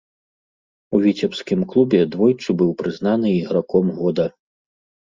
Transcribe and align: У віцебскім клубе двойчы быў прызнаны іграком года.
У 0.97 1.01
віцебскім 1.03 1.67
клубе 1.75 2.01
двойчы 2.17 2.49
быў 2.63 2.71
прызнаны 2.81 3.27
іграком 3.41 3.97
года. 4.01 4.29